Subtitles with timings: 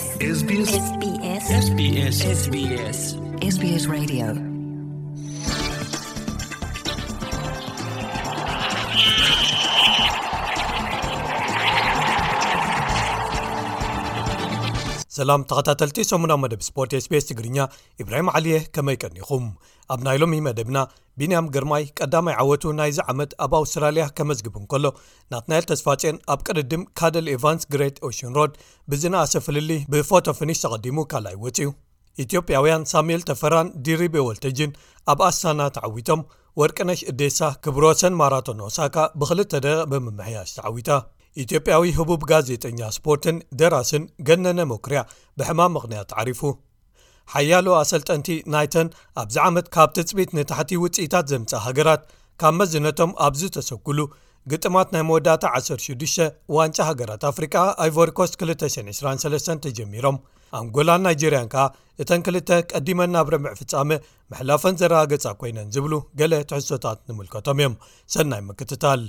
[0.00, 2.18] sbsbssbssbs
[3.48, 4.51] sbs radيo
[15.28, 17.58] ላም ተኸታተልቲ8 መደብ ስፖርት ስቤስ ትግርኛ
[18.02, 19.44] ኢብራሂም ዓሊየ ከመይቀኒኹም
[19.92, 20.78] ኣብ ናይ ሎሚ መደብና
[21.20, 24.84] ቢንያም ግርማይ ቀዳማይ ዓወቱ ናይዚ ዓመት ኣብ ኣውስትራልያ ከመዝግብን ከሎ
[25.32, 28.52] ናት ናይል ተስፋፅን ኣብ ቅድድም ካደልኤቫንስ ግራት ኦሽን ሮድ
[28.92, 31.68] ብዝናኣሰፍልሊ ብፎቶፍኒሽ ተቀዲሙ ካልይ ወፅ ዩ
[32.24, 34.72] ኢትዮጵያውያን ሳሙኤል ተፈራን ዲሪቤ ወልተጅን
[35.14, 36.22] ኣብ ኣስሳና ተዓዊቶም
[36.62, 40.90] ወርቅነሽ እዴሳ ክብሮሰን ማራቶን ሳካ ብክልተደበምምሕያሽ ተዓዊታ
[41.42, 45.00] ኢትዮጵያዊ ህቡብ ጋዜጠኛ ስፖርትን ደራስን ገነነ ሞኩርያ
[45.38, 46.40] ብሕማም ምቕንያት ዓሪፉ
[47.32, 48.88] ሓያሉ ኣሰልጠንቲ ናይተን
[49.22, 52.02] ኣብዚ ዓመት ካብ ትፅቢት ንታሕቲ ውጽኢታት ዘምፃ ሃገራት
[52.42, 53.98] ካብ መዝነቶም ኣብዚ ተሰጉሉ
[54.52, 56.22] ግጥማት ናይ መወዳእታ 106
[56.56, 57.54] ዋንጫ ሃገራት ኣፍሪካ
[57.84, 60.16] ኣይቨሪኮስ 223 ተጀሚሮም
[60.60, 61.64] ኣንጎላን ናይጀርያን ከኣ
[62.04, 63.90] እተን ክልተ ቀዲመን ናብ ርምዕ ፍጻሚ
[64.34, 67.76] መሕላፈን ዘረጋገጻ ኮይነን ዝብሉ ገለ ትሕሶታት ንምልከቶም እዮም
[68.16, 69.04] ሰናይ ምክትታል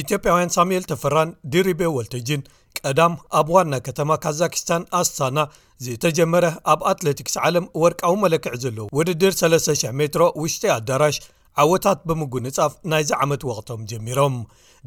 [0.00, 2.40] ኢትዮጵያውያን ሳሙኤል ተፈራን ዲሪቤ ወልተጅን
[2.78, 5.38] ቀዳም ኣብ ዋና ከተማ ካዛኪስታን ኣስታና
[5.84, 11.18] ዝተጀመረ ኣብ ኣትለቲክስ ዓለም ወርቃዊ መለክዕ ዘለዉ ውድድር 300 ሜትሮ ውሽጢ ኣዳራሽ
[11.62, 14.36] ዓወታት ብምጉንጻፍ ናይዚ ዓመት ወቕቶም ጀሚሮም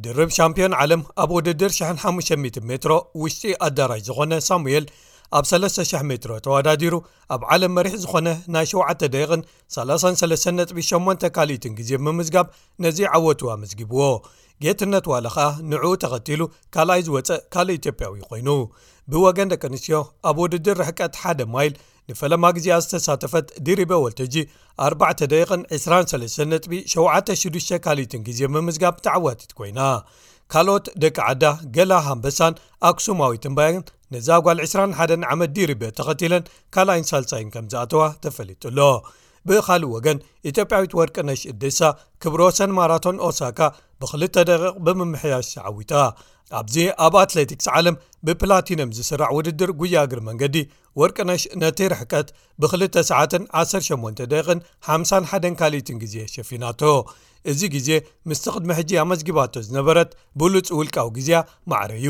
[0.05, 4.85] ድርብ ሻምፒዮን ዓለም ኣብ ውድድር 1500 ሜትሮ ውሽጢ ኣዳራሽ ዝኾነ ሳሙኤል
[5.35, 6.93] ኣብ 300 ሜትሮ ተዋዳዲሩ
[7.35, 12.47] ኣብ ዓለም መሪሕ ዝኾነ ናይ 7ደቕን33ጥ8 ካልኢትን ግዜ ምምዝጋብ
[12.83, 14.01] ነዚ ዓወቱ ኣመዝጊብዎ
[14.65, 16.41] ጌትነት ዋለኸኣ ንዕኡ ተኸቲሉ
[16.75, 18.47] ካልኣይ ዝወፀእ ካልእ ኢትዮጵያዊ ኮይኑ
[19.11, 19.97] ብወገን ደቂ ኣንስትዮ
[20.31, 21.73] ኣብ ውድድር ርሕቀት ሓደ ማይል
[22.11, 24.35] ንፈለማ ግዜ ዝተሳተፈት ዲሪበ ወልተእጂ
[24.87, 29.79] 4ቕ23.76 ካሊትን ግዜ ምምዝጋብ ተዓዋትት ኮይና
[30.53, 31.43] ካልኦት ደቂ ዓዳ
[31.75, 32.53] ገላ ሃንበሳን
[32.89, 36.43] ኣክሱማዊ ትንባይን ነዛጓል 21 ዓመት ዲርቤ ተኸቲለን
[36.75, 38.79] ካልኣይን ሳልሳይን ከም ዝኣተዋ ተፈሊጡሎ
[39.49, 40.17] ብኻልእ ወገን
[40.49, 41.79] ኢትዮጵያዊት ወርቅነሽ እደሳ
[42.23, 43.59] ክብሮሰን ማራቶን ኦሳካ
[44.01, 45.93] ብክልተ ደቂቕ ብምምሕያሽ ሲዓዊታ
[46.59, 46.75] ኣብዚ
[47.05, 47.95] ኣብ ኣትሌቲክስ ዓለም
[48.27, 50.57] ብፕላቲኖም ዝስራዕ ውድድር ጉያግር መንገዲ
[51.01, 52.27] ወርቅነሽ ነቲ ርሕቀት
[52.61, 56.81] ብ2ሰ18ደቂን51 ካልኢትን ግዜ ሸፊናቶ
[57.51, 57.89] እዚ ግዜ
[58.29, 60.09] ምስቲ ቕድሚ ሕጂ ኣመስጊባቶ ዝነበረት
[60.39, 61.31] ብሉፅ ውልቃዊ ግዜ
[61.71, 62.09] ማዕር እዩ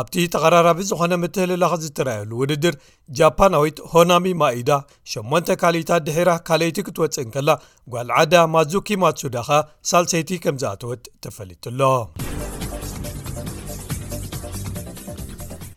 [0.00, 2.74] ኣብቲ ተቀራራቢ ዝኾነ ምትህልላኽ ዝትረየሉ ውድድር
[3.20, 4.70] ጃፓናዊት ሆናሚ ማኢዳ
[5.14, 7.48] 8 ካልእታት ድሒራ ካለይቲ ክትወፅእን ከላ
[7.94, 9.50] ጓልዓዳ ማዙኪማት ሱዳኻ
[9.92, 11.80] ሳልሰይቲ ከም ዝኣትወት ተፈሊትኣሎ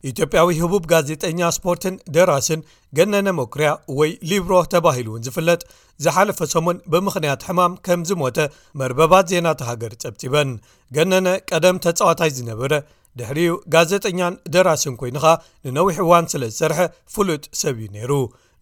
[0.10, 2.62] ኢትዮጵያዊ ህቡብ ጋዜጠኛ ስፖርትን ደራስን
[2.98, 5.62] ገነነ ሞኩርያ ወይ ሊብሮ ተባሂሉ እውን ዝፍለጥ
[6.04, 8.38] ዝሓለፈ ሰሙን ብምኽንያት ሕማም ከምዝሞተ
[8.82, 10.52] መርበባት ዜናተሃገር ጸብፂበን
[10.98, 12.74] ገነነ ቀደም ተጻዋታይ ዝነበረ
[13.20, 15.26] ድሕሪኡ ጋዜጠኛን ደራስን ኮይኑኻ
[15.66, 16.80] ንነዊሕ እዋን ስለ ዝሰርሐ
[17.16, 18.12] ፍሉጥ ሰብ እዩ ነይሩ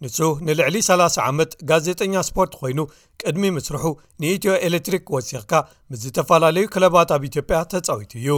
[0.05, 2.79] ንሱ ንልዕሊ 30 ዓመት ጋዜጠኛ ስፖርት ኮይኑ
[3.21, 3.83] ቅድሚ ምስርሑ
[4.21, 5.53] ንኢትዮ ኤሌትሪክ ወሲኽካ
[5.91, 8.29] ምስዝተፈላለዩ ክለባት ኣብ ኢትዮጵያ ተጻዊት እዩ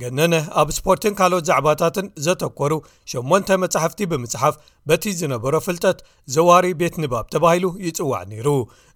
[0.00, 2.72] ገነነ ኣብ ስፖርትን ካልኦት ዛዕባታትን ዘተኮሩ
[3.12, 4.54] 8ንተ መጻሕፍቲ ብምፅሓፍ
[4.90, 5.98] በቲ ዝነበሮ ፍልጠት
[6.34, 8.48] ዘዋሪ ቤት ንባብ ተባሂሉ ይፅዋዕ ነይሩ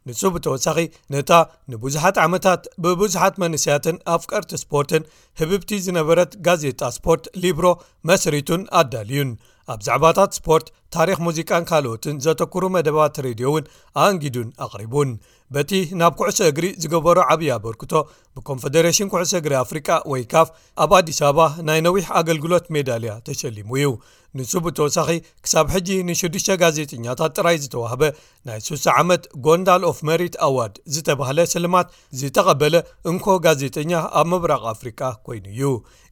[0.08, 0.78] ንሱ ብተወሳኺ
[1.14, 1.30] ነታ
[1.72, 5.08] ንብዙሓት ዓመታት ብብዙሓት መንስያትን ኣፍ ቀርቲ ስፖርትን
[5.42, 7.66] ህብብቲ ዝነበረት ጋዜጣ ስፖርት ሊብሮ
[8.10, 9.32] መስሪቱን ኣዳልዩን
[9.72, 13.64] ኣብ ዛዕባታት ስፖርት ታሪክ ሙዚቃን ካልኦትን ዘተኩሩ መደባት ሬድዮ እውን
[14.04, 15.10] ኣእንጊዱን ኣቕሪቡን
[15.54, 17.92] በቲ ናብ ኩዕሶ እግሪ ዝገበሩ ዓብዪ በርክቶ
[18.36, 20.48] ብኮንፈደሬሽን ኩዕሶ እግሪ ኣፍሪቃ ወይ ካፍ
[20.84, 23.90] ኣብ ኣዲስ ኣበባ ናይ ነዊሕ ኣገልግሎት ሜዳልያ ተሸሊሙ እዩ
[24.38, 25.08] ንሱ ብተወሳኺ
[25.44, 28.02] ክሳብ ሕጂ ንሽዱሽተ ጋዜጠኛታት ጥራይ ዝተዋህበ
[28.48, 31.90] ናይ 6ሳ ዓመት ጎንዳል ኦፍ መሪት ኣዋርድ ዝተባህለ ስልማት
[32.20, 32.74] ዝተቐበለ
[33.12, 35.70] እንኮ ጋዜጠኛ ኣብ ምብራቕ ኣፍሪቃ ኮይኑ እዩ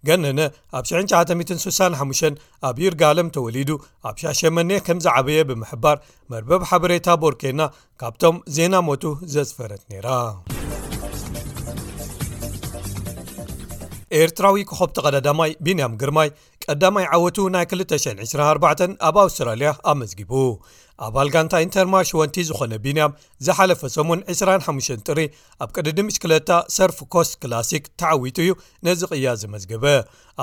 [0.09, 0.41] ገነነ
[0.79, 2.31] ኣብ 9965
[2.69, 3.73] ኣብ ይር ጋለም ተወሊዱ
[4.11, 5.97] ኣብ ሻሸመን ከምዝዓበየ ብምሕባር
[6.33, 7.61] መርበብ ሓበሬታ ቦርኬና
[8.03, 10.09] ካብቶም ዜና ሞቱ ዘዝፈረት ነይራ
[14.21, 16.29] ኤርትራዊ ክኸብቲ ቀዳዳማይ ቢንያም ግርማይ
[16.65, 20.33] ቀዳማይ ዓወቱ ናይ 224 ኣብ ኣውስትራልያ ኣመዝጊቡ
[21.07, 23.15] ኣባል ጋንታ ኢንተርማሽ ወንቲ ዝኾነ ቢንያም
[23.47, 25.21] ዝሓለፈ ሰሙን 25 ጥሪ
[25.65, 28.53] ኣብ ቅድድም ሽክለታ ሰርፊ ኮስ ክላሲክ ተዓዊጡ እዩ
[28.89, 29.87] ነዚ ቕያ ዝመዝገበ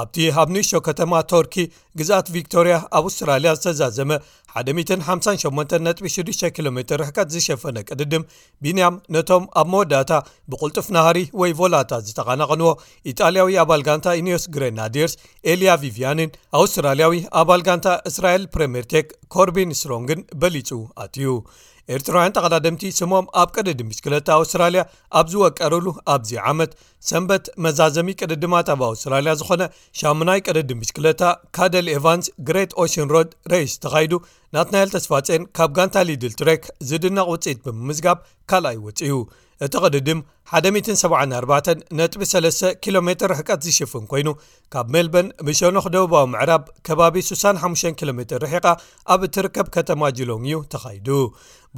[0.01, 1.55] ኣብቲ ኣብ ንሾ ከተማ ቶርኪ
[1.99, 4.11] ግዝኣት ቪክቶርያ ኣብ ኣስትራልያ ዝተዛዘመ
[4.59, 8.23] 158 .6 ኪ ሜ ርሕከት ዝሸፈነ ቅድድም
[8.63, 10.11] ቢንያም ነቶም ኣብ መወዳታ
[10.51, 12.69] ብቁልጡፍ ናሃሪ ወይ ቦላታ ዝተቓናቕንዎ
[13.11, 15.13] ኢጣልያዊ ኣባል ጋንታ ዩኒዮስ ግሬናዲርስ
[15.53, 20.21] ኤልያ ቪቪንን ኣውስትራልያዊ ኣባል ጋንታ እስራኤል ፕሪምርቴክ ኮርቢን ስትሮንግን
[20.55, 21.25] ሊፁ ኣትዩ
[21.95, 24.81] ኤርትራውያን ጠቐዳደምቲ ስሞም ኣብ ቅደዲሚሽ ክለታ ኣውስትራልያ
[25.19, 26.71] ኣብ ዝወቀሩሉ ኣብዚ ዓመት
[27.09, 29.63] ሰንበት መዛዘሚ ቅደድማት ብ ኣውስትራልያ ዝኾነ
[30.01, 31.23] ሻሙናይ ቀደዲሚሽ ክለታ
[31.57, 34.13] ካደል ኤቫንስ ግሬት ኦሽን ሮድ ሬይስ ተኻይዱ
[34.57, 38.19] ናት ናይል ተስፋፅን ካብ ጋንታ ሊድል ትሬክ ዝድነቕ ውፅኢት ብምምዝጋብ
[38.51, 39.13] ካልኣይ ይወፅዩ
[39.65, 40.19] እቲ ቅድድም
[40.73, 41.69] 174
[41.99, 44.29] ነጥቢ 3 ኪሎ ሜር ርሕቀት ዝሽፍን ኮይኑ
[44.73, 48.65] ካብ ሜልበን ብሸኖኽ ደውባዊ ምዕራብ ከባቢ 65 ኪሎ ሜር ርሒቓ
[49.15, 51.09] ኣብ እትርከብ ከተማ ጅሎም እዩ ተኻይዱ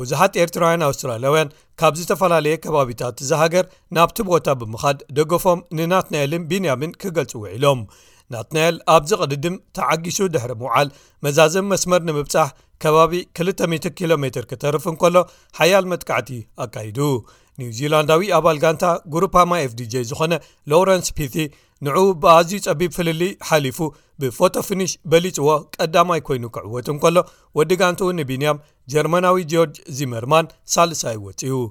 [0.02, 3.66] ብዙሓት ኤርትራውያን ኣውስትራልያውያን ካብ ዝተፈላለየ ከባቢታት ዝሃገር
[3.98, 7.82] ናብቲ ቦታ ብምኻድ ደገፎም ንናትናኤልን ቢንያሚን ክገልጹ ውዒሎም
[8.36, 10.90] ናትናኤል ኣብዚ ቕድድም ተዓጊሱ ድሕሪ ምውዓል
[11.26, 12.50] መዛዘብ መስመር ንምብጻሕ
[12.84, 15.18] ከባቢ 200 ኪሎ ሜር ክተርፍን ከሎ
[15.58, 16.30] ሓያል መጥቃዕቲ
[16.64, 17.00] ኣካይዱ
[17.60, 18.84] ኒውዚላንዳዊ ኣባል ጋንታ
[19.14, 20.34] ጉሩፓማ ኤፍdj ዝኾነ
[20.72, 21.36] ሎውረንስ ፒቲ
[21.86, 23.80] ንዑኡ ብኣዝዩ ጸቢብ ፍልሊ ሓሊፉ
[24.22, 27.18] ብፎቶፍኒሽ በሊፅዎ ቀዳማይ ኮይኑ ክዕወትን ከሎ
[27.60, 28.62] ወዲ ጋንቱ ንቢንያም
[28.94, 31.62] ጀርመናዊ ጅርጅ ዚመርማን ሳልሳይ ወፅኡ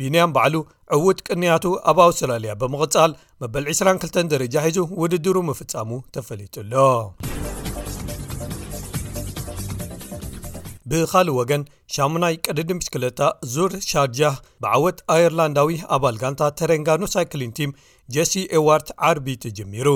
[0.00, 0.54] ቢንያም በዕሉ
[0.96, 6.72] ዕውድ ቅንያቱ ኣብ ኣውስትራልያ ብምቕጻል መበል 22 ደረጃ ሒዙ ውድድሩ ምፍጻሙ ተፈሊጡ ኣሎ
[10.90, 11.62] ብኻሊእ ወገን
[11.94, 13.20] ሻሙናይ ቅድድም ስክለታ
[13.52, 14.20] ዙር ሻርጃ
[14.62, 17.72] ብዓወት ኣየርላንዳዊ ኣባል ጋንታ ተረንጋኑ ሳይክሊን ቲም
[18.14, 19.88] ጀሲ ኤዋርት ዓርቢ ተጀሚሩ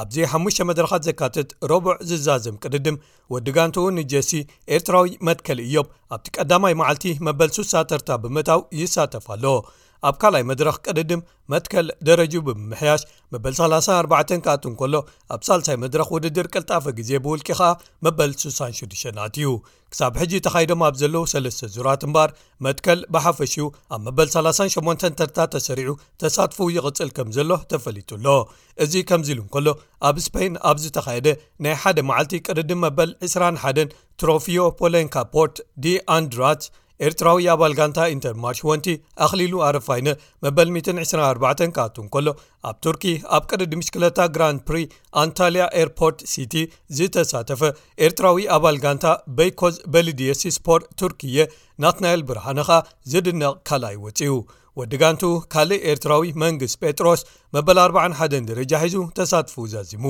[0.00, 2.96] ኣብዚ 5ሙሽ መድረኻት ዘካትት ረቡዕ ዝዛዘም ቅድድም
[3.32, 4.30] ወዲ ጋንተኡ ንጀሲ
[4.76, 9.44] ኤርትራዊ መትከሊ እዮም ኣብቲ ቀዳማይ መዓልቲ መበል 6ሳ ተርታ ብምታው ይሳተፋኣሎ
[10.08, 11.20] ኣብ ካልኣይ መድረኽ ቅድድም
[11.52, 13.02] መትከል ደረጂ ብምምሕያሽ
[13.32, 14.94] መበል 34 ካኣት እንከሎ
[15.34, 17.68] ኣብ ሳልሳይ መድረኽ ውድድር ቅልጣፈ ግዜ ብውልቂ ከኣ
[18.06, 19.50] መበል 66ናት እዩ
[19.92, 22.30] ክሳብ ሕጂ ተኻይዶም ኣብ ዘለዉ 3ለስ ዙራት እምባር
[22.68, 28.26] መትከል ብሓፈሽኡ ኣብ መበል38 ተርታ ተሰሪዑ ተሳትፉ ይቕፅል ከም ዘሎ ተፈሊጡ ኣሎ
[28.86, 29.68] እዚ ከምዚ ኢሉ እንከሎ
[30.10, 31.28] ኣብ ስፖይን ኣብዚ ተኻየደ
[31.66, 36.64] ናይ ሓደ መዓልቲ ቅርድም መበል 21 ትሮፊዮ ፖለንካ ፖርት ዲ ኣንድራት
[37.06, 38.86] ኤርትራዊ ኣባል ጋንታ ኢንተርማርች ወንቲ
[39.24, 40.08] ኣኽሊሉ ኣረፋይነ
[40.44, 42.26] መበል 024 ከኣቱን ከሎ
[42.70, 43.04] ኣብ ቱርኪ
[43.38, 44.76] ኣብ ቅድዲ ምሽክለታ ግራን ፕሪ
[45.24, 46.54] ኣንታሊያ ኤርፖርት ሲቲ
[46.98, 47.62] ዝተሳተፈ
[48.08, 49.06] ኤርትራዊ ኣባል ጋንታ
[49.38, 51.38] በይኮዝ በሊድየሲስፖርት ቱርክየ
[51.84, 52.68] ናትናኤል ብርሃነኻ
[53.12, 54.32] ዝድነቕ ካልይ ይውፅኡ
[54.80, 55.22] ወዲጋንቱ
[55.52, 57.20] ካልእ ኤርትራዊ መንግስ ጴጥሮስ
[57.54, 60.04] መበል 41 ደረጃ ሒዙ ተሳትፉ ዛዚሙ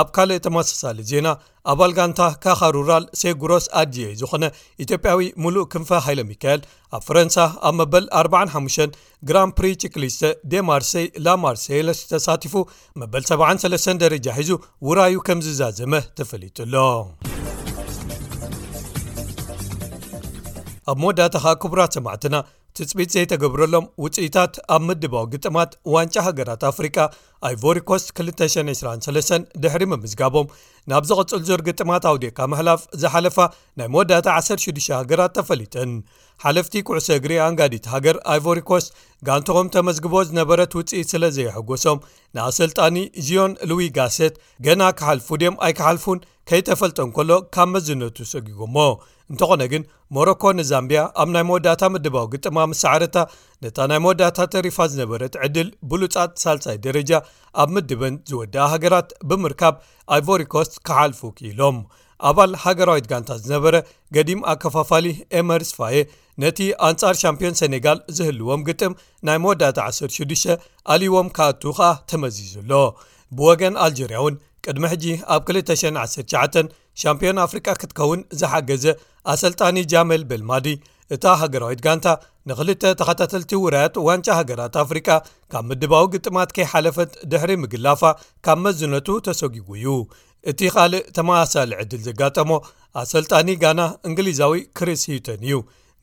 [0.00, 1.28] ኣብ ካልእ ተመሳሳለ ዜና
[1.72, 4.44] ኣባ ኣልጋንታ ካኻሩራል ሴጉሮስ ኣድየ ዝኾነ
[4.84, 6.60] ኢትዮጵያዊ ሙሉእ ክንፈ ሃይለ ሚካኤል
[6.96, 7.36] ኣብ ፈረንሳ
[7.70, 8.96] ኣብ መበል 45
[9.30, 12.54] ግራን ፕሪ ቺክሊስተ ዴ ማርሰይ ላማርሴለስ ተሳቲፉ
[13.02, 14.52] መበል 73 ደረጃ ሒዙ
[14.88, 16.74] ውራዩ ከም ዝዛዘመ ተፈሊጡሎ
[20.90, 22.36] ኣብ መወዳታ ኸ ክቡራት ሰማዕትና
[22.78, 26.96] ትጽቢት ዘይተገብረሎም ውጪኢታት ኣብ ምድባዊ ግጥማት ዋንጫ ሃገራት አፍሪቃ
[27.48, 30.48] ኣይቮሪኮስ 223 ድሕሪ ምምዝጋቦም
[30.90, 33.36] ናብ ዝቐጽል ዞር ግጥማትውዴካ መህላፍ ዝሓለፋ
[33.78, 35.90] ናይ መወዳታ 16 ሃገራት ተፈሊጠን
[36.44, 38.84] ሓለፍቲ ኩዕሶ እግሪ ኣንጋዲት ሃገር ኣይቨሪኮስ
[39.28, 42.02] ጋንቶም ተመዝግቦ ዝነበረት ውፅኢት ስለ ዘየሐጐሶም
[42.36, 42.96] ንኣሰልጣኒ
[43.26, 44.36] ዚዮን ልዊ ጋሴት
[44.68, 48.76] ገና ክሓልፉ ድም ኣይክሓልፉን ከይተፈልጠን ከሎ ካብ መዝነቱ ሰጊጉሞ
[49.32, 49.82] እንተኾነ ግን
[50.14, 53.16] ሞሮኮ ንዛምብያ ኣብ ናይ መወዳእታ ምድባዊ ግጥማ ምሳዕርታ
[53.64, 57.10] ነታ ናይ መወዳታ ተሪፋ ዝነበረት ዕድል ብሉጻጥ ሳልሳይ ደረጃ
[57.62, 59.74] ኣብ ምድበን ዝወድኢ ሃገራት ብምርካብ
[60.16, 61.78] ኣቮሪኮስ ካሓልፉ ክኢሎም
[62.28, 63.74] ኣባል ሃገራዊት ጋንታ ዝነበረ
[64.16, 65.06] ገዲም ኣከፋፋሊ
[65.40, 65.96] ኤመርስፋዬ
[66.42, 66.58] ነቲ
[66.88, 68.92] ኣንጻር ሻምፒዮን ሰኔጋል ዝህልዎም ግጥም
[69.28, 70.58] ናይ መወዳታ 106
[70.94, 72.72] ኣልዎም ካኣቱ ኸኣ ተመዚዙኣሎ
[73.38, 74.36] ብወገን ኣልጀርያ እውን
[74.66, 78.84] ቅድሚ ሕጂ ኣብ 219 ሻምፒዮን ኣፍሪቃ ክትከውን ዝሓገዘ
[79.34, 80.66] ኣሰልጣኒ ጃሜል በልማዲ
[81.14, 82.06] እታ ሃገራዊት ጋንታ
[82.48, 85.08] ንክልተ ተኸታተልቲ ውራያት ዋንጫ ሃገራት ኣፍሪቃ
[85.52, 88.02] ካብ ምድባዊ ግጥማት ከይሓለፈት ድሕሪ ምግላፋ
[88.46, 89.88] ካብ መዝነቱ ተሰጉጉ እዩ
[90.50, 92.50] እቲ ኻልእ ተመሳሳሊ ዕድል ዘጋጠሞ
[93.02, 95.56] ኣሰልጣኒ ጋና እንግሊዛዊ ክሪስ ሂዩተን እዩ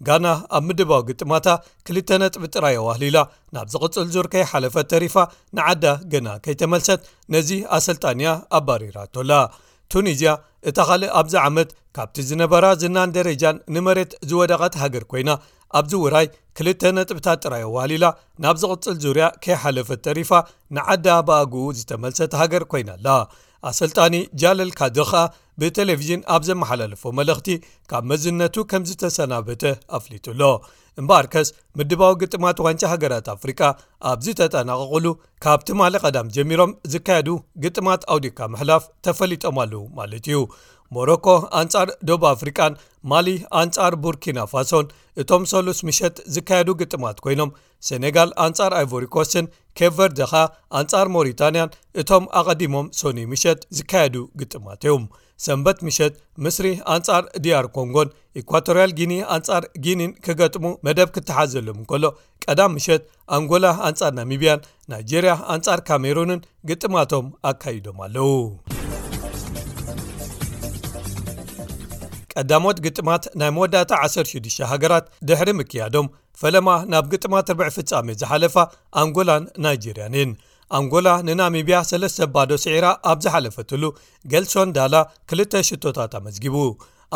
[0.07, 1.47] ጋና ኣብ ምድባዊ ግጥማታ
[1.87, 3.17] ክልተ ነጥብ ጥራ ዮዋህሊላ
[3.55, 5.15] ናብ ዝቕፅል ዙር ከይሓለፈት ተሪፋ
[5.59, 7.01] ንዓዳ ገና ከይተመልሰት
[7.35, 9.31] ነዚ ኣሰልጣን እያ ኣባሪራቶላ
[9.93, 10.31] ቱኒዝያ
[10.69, 15.29] እታ ኻልእ ኣብዚ ዓመት ካብቲ ዝነበራ ዝናን ደረጃን ንመሬት ዝወደቐት ሃገር ኮይና
[15.79, 16.27] ኣብዚ ውራይ
[16.57, 18.05] ክልተ ነጥብታት ጥራይዋሊላ
[18.43, 20.31] ናብ ዝቕፅል ዙርያ ከይሓለፈት ተሪፋ
[20.77, 23.07] ንዓዳባግኡ ዝተመልሰት ሃገር ኮይና ኣላ
[23.69, 25.23] ኣሰልጣኒ ጃለልካድ ከ
[25.61, 27.47] ብተሌቭዥን ኣብ ዘመሓላለፎ መልእኽቲ
[27.91, 29.63] ካብ መዝነቱ ከም ዝተሰናበተ
[29.97, 30.41] ኣፍሊጡኣሎ
[31.01, 31.47] እምበአር ከስ
[31.79, 33.59] ምድባዊ ግጥማት ዋንጫ ሃገራት አፍሪቃ
[34.11, 35.05] ኣብዝተጠናቀቕሉ
[35.43, 37.29] ካብቲማለ ቀዳም ጀሚሮም ዝካየዱ
[37.65, 40.39] ግጥማት ኣውዴካ ምሕላፍ ተፈሊጦም ኣለው ማለት እዩ
[40.95, 41.27] ሞሮኮ
[41.59, 42.73] አንጻር ዶብ አፍሪቃን
[43.11, 44.85] ማሊ አኣንጻር ቡርኪና ፋሶን
[45.21, 47.51] እቶም ሰሉስ ምሸት ዝካየዱ ግጥማት ኮይኖም
[47.89, 49.47] ሴኔጋል አንጻር ኣቨሪኮስን
[49.79, 50.33] ኬቨርድኻ
[50.81, 55.05] አንጻር ሞሪታንያን እቶም ኣቐዲሞም ሶኒ ምሸት ዝካየዱ ግጥማት እዮም
[55.45, 56.13] ሰንበት ምሸት
[56.43, 58.09] ምስሪ አንጻር ዲያር ኮንጎን
[58.41, 62.05] ኢኳቶርያል ጊኒ አንጻር ጊኒን ክገጥሙ መደብ ክተሓዘሎም እ ከሎ
[62.45, 63.03] ቀዳም ምሸት
[63.37, 66.41] ኣንጎላ ኣንጻር ናሚብያን ናይጀርያ አንጻር ካሜሩንን
[66.71, 68.31] ግጥማቶም ኣካይዶም ኣለው
[72.39, 76.07] ቀዳሞት ግጥማት ናይ መወዳታ 16 ሃገራት ድሕሪ ምክያዶም
[76.41, 78.55] ፈለማ ናብ ግጥማት ርዕ ፍጻሜ ዝሓለፋ
[79.01, 80.31] ኣንጎላን ናይጀርያን ን
[80.77, 83.83] ኣንጎላ ንናሚብያ ስለስተ ኣባዶ ስዒራ ኣብ ዝሓለፈትሉ
[84.31, 84.95] ገልሶን ዳላ
[85.29, 86.55] ክልተ ሽቶታት ኣመዝጊቡ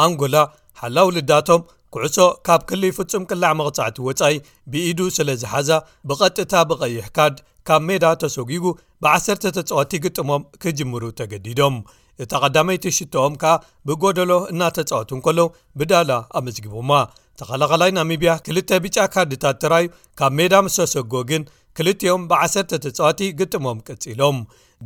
[0.04, 0.36] ኣንጎላ
[0.82, 1.62] ሓላው ልዳቶም
[1.96, 2.18] ኩዕሶ
[2.48, 4.36] ካብ ክልይ ፍጹም ቅላዕ መቕጻዕቲ ወፃኢ
[4.74, 5.70] ብኢዱ ስለ ዝሓዘ
[6.10, 7.36] ብቐጥታ ብቀይሕ ካድ
[7.70, 8.64] ካብ ሜዳ ተሰጊጉ
[9.04, 11.76] ብዓሰርተ ተጽወቲ ግጥሞም ክጅምሩ ተገዲዶም
[12.24, 13.54] እታ ቀዳመይቲ ሽቶኦም ከኣ
[13.88, 15.46] ብጎደሎ እናተጻወትን ከለዉ
[15.80, 16.92] ብዳላ ኣመዝጊቡማ
[17.40, 19.86] ተኸላኸላይ ናሚብያ ክልተ ቢጫ ካድታት ትራዩ
[20.20, 21.44] ካብ ሜዳ መስ ተሰጎ ግን
[21.78, 24.38] ክልቲኦም ብ1ሰ ተጽዋቲ ግጥሞም ቅፂሎም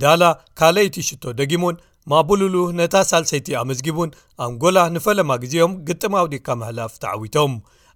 [0.01, 0.23] ዳላ
[0.59, 1.75] ካልይቲ ሽቶ ደጊሙን
[2.11, 4.09] ማ ብሉሉ ነታ ሳልሰይቲ ኣመዝጊቡን
[4.45, 7.53] ኣንጎላ ንፈለማ ግዜኦም ግጥማ ው ዲካ መህላፍ ተዓዊቶም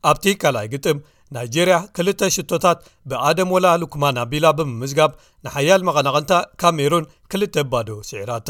[0.10, 0.98] ኣብቲ ካልይ ግጥም
[1.36, 2.78] ናይጀርያ ክልተ ሽቶታት
[3.10, 5.12] ብኣደም ወላልኩማናቢላ ብምምዝጋብ
[5.48, 6.32] ንሓያል መቐናቐንታ
[6.62, 8.50] ካሜሩን ክልተ ባዶ ስዒራታ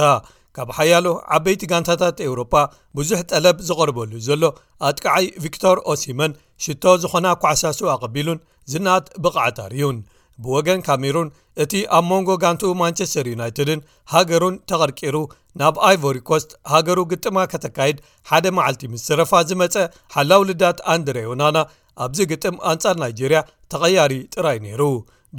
[0.57, 2.53] ካብ ሓያሉ ዓበይቲ ጋንታታት ኤውሮፓ
[2.97, 4.43] ብዙሕ ጠለብ ዝቐርበሉ ዘሎ
[4.89, 6.31] ኣጥቃዓይ ቪክቶር ኦሲመን
[6.65, 8.39] ሽቶ ዝኾና ኳዕሳሱ ኣቐቢሉን
[8.73, 9.99] ዝናኣት ብቕዓጣር እዩን
[10.43, 11.29] ብወገን ካሜሩን
[11.63, 13.79] እቲ ኣብ መንጎ ጋንቱ ማንቸስተር ዩናይትድን
[14.13, 15.15] ሃገሩን ተቐርቂሩ
[15.59, 17.97] ናብ ኣይቨሪ ኮስት ሃገሩ ግጥማ ከተካይድ
[18.29, 19.75] ሓደ መዓልቲ ም ስረፋ ዝመፀ
[20.15, 21.57] ሓላውልዳት ኣንድሬዮናና
[22.05, 23.39] ኣብዚ ግጥም አንጻር ናይጀርያ
[23.73, 24.81] ተቐያሪ ጥራይ ነይሩ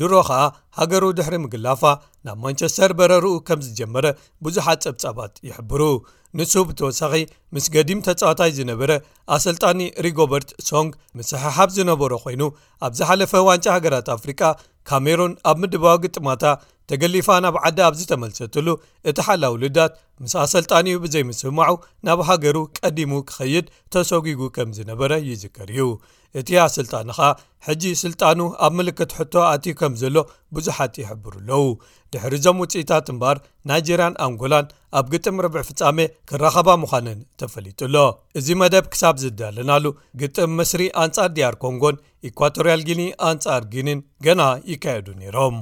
[0.01, 0.41] ድሮ ከዓ
[0.79, 1.81] ሃገሩ ድሕሪ ምግላፋ
[2.27, 4.07] ናብ ማንቸስተር በረርኡ ከም ዝጀመረ
[4.45, 5.83] ብዙሓት ፀብጻባት ይሕብሩ
[6.39, 7.13] ንሱ ብተወሳኺ
[7.55, 8.91] ምስ ገዲም ተጻወታይ ዝነበረ
[9.37, 12.43] ኣሰልጣኒ ሪጎበርት ሶንግ ምስሓሓብ ዝነበሮ ኮይኑ
[12.87, 14.41] ኣብ ዝሓለፈ ዋንጫ ሃገራት ኣፍሪቃ
[14.91, 16.45] ካሜሩን ኣብ ምድባዊ ግጥማታ
[16.93, 18.69] ተገሊፋ ናብ ዓዲ ኣብዚ ተመልሰትሉ
[19.11, 19.93] እቲ ሓላ ውልዳት
[20.23, 21.75] ምስ ኣሰልጣንኡ ብዘይምስማዑ
[22.09, 23.67] ናብ ሃገሩ ቀዲሙ ክኸይድ
[23.97, 25.83] ተሰጉጉ ከም ዝነበረ ይዝከር እዩ
[26.41, 27.29] እቲኣ ስልጣን ኸኣ
[27.67, 30.17] ሕጂ ስልጣኑ ኣብ ምልክት ሕቶ ኣትዩ ከም ዘሎ
[30.57, 31.65] ብዙሓት ይሕብር ኣለዉ
[32.15, 33.37] ድሕሪዞም ውፅኢታት እምባር
[33.71, 34.67] ናይጀርያን ኣንጎላን
[34.99, 35.99] ኣብ ግጥም ርብዕ ፍጻሜ
[36.31, 37.97] ክረኸባ ምዃንን ተፈሊጡሎ
[38.41, 39.85] እዚ መደብ ክሳብ ዝዳልናሉ
[40.23, 41.99] ግጥም ምስሪ ኣንጻር ዲያር ኮንጎን
[42.31, 45.59] ኢኳቶርያል ግኒ ኣንጻር ግኒን ገና ይካየዱ ነይሮም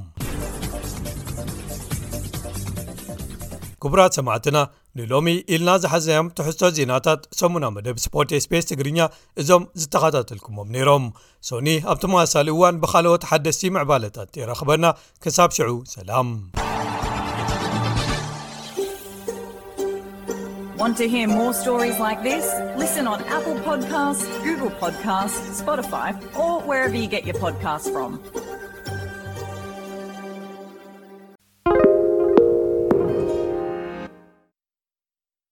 [3.83, 4.57] ክቡራት 8ትና
[4.99, 8.99] ንሎሚ ኢልና ዝሓዘዮም ትሕሶ ዜናታት ሰሙና መደብ ስፖርትስፔስ ትግርኛ
[9.41, 11.05] እዞም ዝተኸታተልኩሞም ነይሮም
[11.49, 14.87] ሶኒ ኣብቲመሳሳሊ እዋን ብካልኦት ሓደስቲ ምዕባለታት ይረክበና
[15.25, 16.29] ክሳብ ሽዑ ሰላም